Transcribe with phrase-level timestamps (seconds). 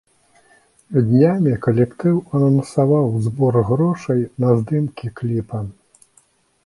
[1.07, 5.59] Днямі калектыў анансаваў збор грошай на здымкі кліпа.